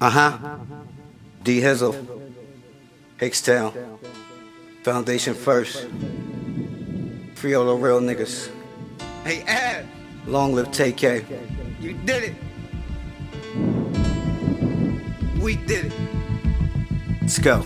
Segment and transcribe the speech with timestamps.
[0.00, 0.38] Uh huh.
[1.42, 1.94] Dee Hizzl.
[3.18, 3.98] Hickstown.
[4.82, 5.86] Foundation first.
[7.34, 8.50] Free all the real niggas.
[9.24, 9.86] Hey, Ad.
[10.26, 11.24] Long live Tayk.
[11.80, 12.34] You did it.
[15.40, 15.92] We did it.
[17.20, 17.62] Let's go.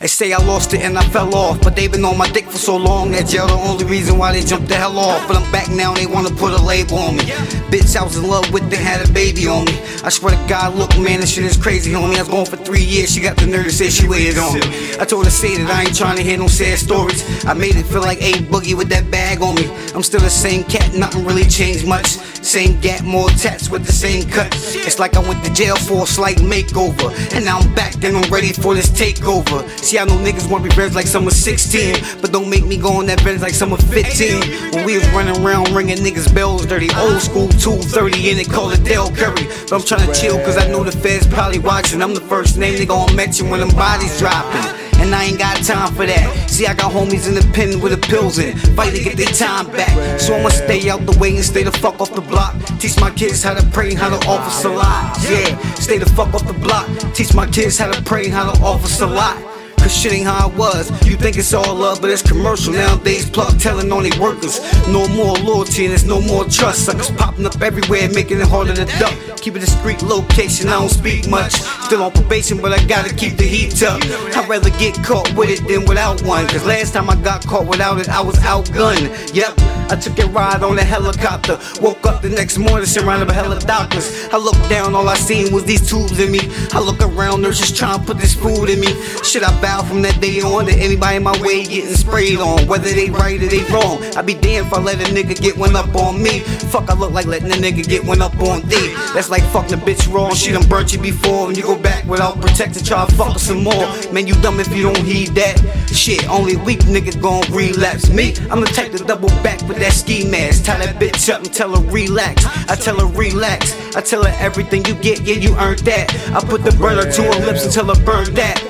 [0.00, 2.46] They say I lost it and I fell off, but they been on my dick
[2.46, 5.28] for so long that jail the only reason why they jumped the hell off.
[5.28, 7.24] But I'm back now, and they wanna put a label on me.
[7.68, 9.78] Bitch, I was in love with, they had a baby on me.
[10.02, 12.16] I swear to God, look, man, this shit is crazy, homie.
[12.16, 14.54] I was gone for three years, she got the nerve to say she waited on
[14.54, 14.62] me.
[14.98, 17.20] I told her say that I ain't trying to hear no sad stories.
[17.44, 19.68] I made it feel like a boogie with that bag on me.
[19.94, 22.16] I'm still the same cat, nothing really changed much.
[22.42, 24.48] Same gap, more tats with the same cut.
[24.74, 27.12] It's like I went to jail for a slight makeover.
[27.34, 29.68] And now I'm back, then I'm ready for this takeover.
[29.78, 33.06] See, I know niggas want revenge like someone 16, but don't make me go on
[33.06, 34.72] that bench like someone 15.
[34.72, 38.70] When we was running around ringing niggas' bells dirty, old school 230 and they call
[38.70, 39.46] it Dell Curry.
[39.68, 42.02] But I'm trying to chill cause I know the feds probably watching.
[42.02, 45.56] I'm the first name they gon' mention when them bodies dropping and I ain't got
[45.64, 46.50] time for that.
[46.50, 49.32] See, I got homies in the pen with the pills in, fight to get their
[49.32, 50.20] time back.
[50.20, 52.54] So I'ma stay out the way and stay the fuck off the block.
[52.78, 55.18] Teach my kids how to pray, how to offer salat.
[55.28, 56.86] Yeah, stay the fuck off the block.
[57.14, 59.36] Teach my kids how to pray, how to offer salat.
[59.42, 59.49] Cause
[59.90, 60.90] shit ain't how it was.
[61.06, 62.72] You think it's all love, but it's commercial.
[62.72, 64.60] Nowadays, plug telling on their workers.
[64.88, 66.86] No more loyalty and there's no more trust.
[66.86, 69.14] Suckers popping up everywhere, making it harder to duck.
[69.38, 71.52] Keep a discreet location, I don't speak much.
[71.52, 74.00] Still on probation, but I gotta keep the heat up.
[74.36, 76.46] I'd rather get caught with it than without one.
[76.46, 79.34] Cause last time I got caught without it, I was outgunned.
[79.34, 79.58] Yep.
[79.90, 81.58] I took a ride on a helicopter.
[81.80, 84.28] Woke up the next morning surrounded by hella doctors.
[84.32, 86.40] I looked down, all I seen was these tubes in me.
[86.72, 88.94] I look around, nurses trying to put this food in me.
[89.24, 89.50] Shit, I
[89.84, 92.66] from that day on to anybody in my way getting sprayed on.
[92.66, 94.02] Whether they right or they wrong.
[94.16, 96.40] I be damned if I let a nigga get one up on me.
[96.40, 98.94] Fuck, I look like letting a nigga get one up on thee.
[99.14, 100.34] That's like fucking a bitch wrong.
[100.34, 101.48] She done burnt you before.
[101.48, 103.86] And you go back without protection, try to fuck some more.
[104.12, 105.58] Man, you dumb if you don't heed that.
[105.88, 108.10] Shit, only weak niggas gon' relapse.
[108.10, 110.64] Me, I'ma take the double back with that ski mask.
[110.64, 112.44] Tie that bitch up and tell her relax.
[112.68, 113.74] I tell her relax.
[113.96, 116.14] I tell her everything you get, yeah, you earned that.
[116.34, 118.69] I put the burner to her lips until her burn that.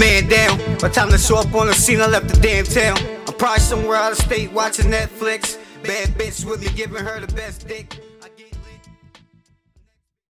[0.00, 2.64] Man down, by the time to show up on the scene, I left the damn
[2.64, 2.96] town.
[3.28, 5.58] I'm probably somewhere out of state watching Netflix.
[5.82, 8.00] Bad bitch with me, giving her the best dick.